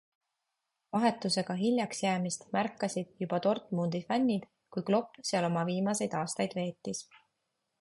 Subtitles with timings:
[0.95, 7.05] Vahetusega hiljaks jäämist märkasid juba Dortmundi fännid, kui Klopp seal oma viimased aastaid veetis.